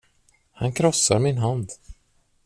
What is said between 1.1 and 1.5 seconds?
min